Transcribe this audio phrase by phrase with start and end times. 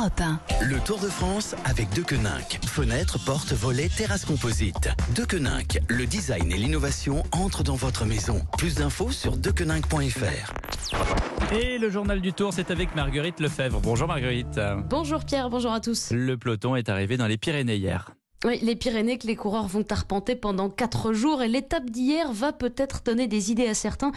[0.00, 0.40] Europe 1.
[0.64, 2.58] Le Tour de France avec Dequeninck.
[2.64, 4.88] Fenêtres, portes, volets, terrasses composites.
[5.14, 8.40] Dequeninck, le design et l'innovation entrent dans votre maison.
[8.56, 10.54] Plus d'infos sur dequeninck.fr.
[11.52, 13.80] Et le journal du Tour, c'est avec Marguerite Lefebvre.
[13.80, 14.58] Bonjour Marguerite.
[14.88, 16.12] Bonjour Pierre, bonjour à tous.
[16.12, 18.10] Le peloton est arrivé dans les Pyrénées hier.
[18.46, 22.54] Oui, les Pyrénées que les coureurs vont arpenter pendant quatre jours et l'étape d'hier va
[22.54, 24.12] peut-être donner des idées à certains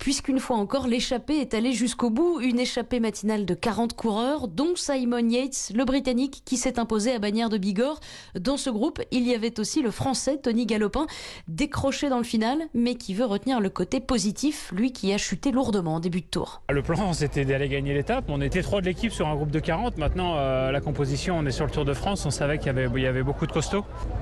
[0.00, 2.40] puisqu'une fois encore l'échappée est allée jusqu'au bout.
[2.40, 7.20] Une échappée matinale de 40 coureurs dont Simon Yates, le Britannique qui s'est imposé à
[7.20, 8.00] Bagnères de Bigorre.
[8.34, 11.06] Dans ce groupe, il y avait aussi le Français Tony Galopin
[11.46, 15.52] décroché dans le final mais qui veut retenir le côté positif, lui qui a chuté
[15.52, 16.62] lourdement en début de tour.
[16.68, 18.24] Le plan c'était d'aller gagner l'étape.
[18.26, 19.98] On était trois de l'équipe sur un groupe de 40.
[19.98, 22.26] Maintenant euh, la composition, on est sur le Tour de France.
[22.26, 23.52] On savait qu'il y y avait beaucoup de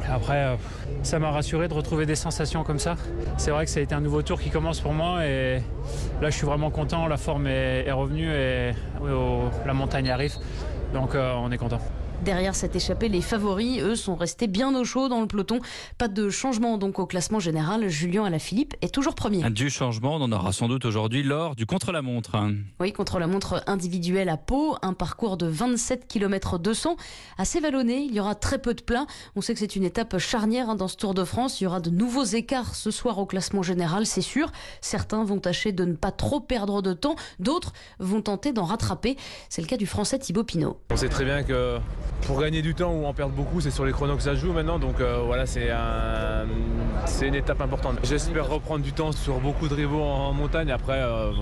[0.09, 0.57] Après, euh,
[1.03, 2.97] ça m'a rassuré de retrouver des sensations comme ça.
[3.37, 5.63] C'est vrai que ça a été un nouveau tour qui commence pour moi et
[6.21, 7.07] là je suis vraiment content.
[7.07, 8.73] La forme est, revenue et
[9.67, 10.35] la montagne arrive.
[10.93, 11.81] Donc euh, on est content.
[12.25, 15.61] Derrière cette échappée, les favoris, eux, sont restés bien au chaud dans le peloton.
[15.99, 17.89] Pas de changement donc au classement général.
[17.89, 19.49] Julien Alaphilippe est toujours premier.
[19.51, 22.37] Du changement, on en aura sans doute aujourd'hui lors du contre-la-montre.
[22.81, 26.97] Oui, contre-la-montre individuelle à Pau, un parcours de 27 km 200,
[27.39, 28.07] assez vallonné.
[28.09, 29.07] Il y aura très peu de plein.
[29.37, 31.61] On sait que c'est une étape charnière hein, dans ce Tour de France.
[31.61, 34.51] Il y aura de nouveaux écarts ce soir au classement général, c'est sûr.
[34.81, 37.17] Certains vont tâcher de ne pas trop perdre de temps.
[37.39, 39.17] D'autres vont tenter d'en rattraper.
[39.49, 40.81] C'est le cas du Français Thibaut Pinot.
[40.91, 41.79] On sait très bien que
[42.23, 44.53] pour gagner du temps ou en perdre beaucoup, c'est sur les chronos que ça joue
[44.53, 44.79] maintenant.
[44.79, 46.47] Donc euh, voilà, c'est un,
[47.23, 47.99] une étape importante.
[48.03, 50.71] J'espère reprendre du temps sur beaucoup de rivaux en, montagne.
[50.71, 51.33] Après, euh,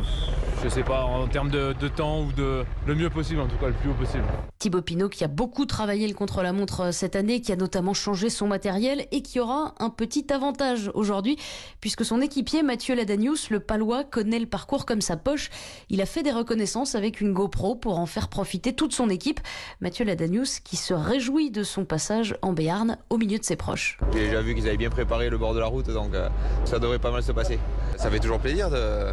[0.62, 3.68] je sais pas, en termes de, temps ou de le mieux possible, en tout cas
[3.68, 4.24] le plus haut possible.
[4.58, 8.30] Thibaut Pinot qui a beaucoup travaillé le contre-la-montre euh, cette année, qui a notamment changé
[8.30, 11.36] son matériel et qui aura un petit avantage aujourd'hui,
[11.80, 15.50] puisque son équipier Mathieu Ladanius, le palois, connaît le parcours comme sa poche.
[15.90, 19.40] Il a fait des reconnaissances avec une GoPro pour en faire profiter toute son équipe.
[19.80, 23.98] Mathieu Ladanius qui se réjouit de son passage en Béarn au milieu de ses proches.
[24.12, 26.28] J'ai déjà vu qu'ils avaient bien préparé le bord de la route, donc euh,
[26.64, 27.58] ça devrait pas mal se passer.
[27.96, 29.12] Ça fait toujours plaisir de,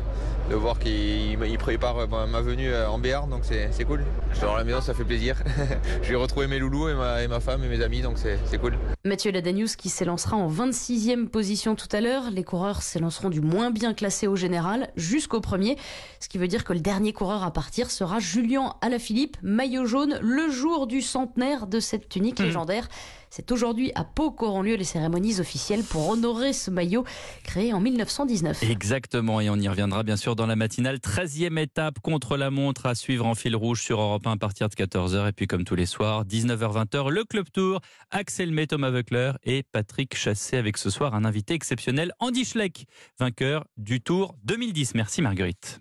[0.55, 4.03] voir qu'ils préparent ma venue euh, en Béarn, donc c'est cool.
[4.31, 5.35] Je suis dans la maison, ça fait plaisir.
[6.03, 8.57] Je vais retrouver mes loulous et ma, et ma femme et mes amis, donc c'est
[8.57, 8.77] cool.
[9.05, 12.31] Mathieu Ladanius qui s'élancera en 26e position tout à l'heure.
[12.31, 15.77] Les coureurs s'élanceront du moins bien classé au général jusqu'au premier,
[16.19, 20.19] ce qui veut dire que le dernier coureur à partir sera Julien Alaphilippe, maillot jaune,
[20.21, 22.43] le jour du centenaire de cette tunique mmh.
[22.43, 22.87] légendaire.
[23.33, 27.05] C'est aujourd'hui à Pau qu'auront lieu les cérémonies officielles pour honorer ce maillot
[27.45, 28.61] créé en 1919.
[28.63, 30.97] Exactement, et on y reviendra bien sûr dans la matinale.
[30.97, 34.67] 13e étape contre la montre à suivre en fil rouge sur Europe 1 à partir
[34.67, 35.29] de 14h.
[35.29, 39.63] Et puis comme tous les soirs, 19h-20h, le Club Tour, Axel May, Thomas Weckler et
[39.63, 42.85] Patrick Chassé avec ce soir un invité exceptionnel, Andy Schleck,
[43.17, 44.93] vainqueur du Tour 2010.
[44.95, 45.79] Merci Marguerite.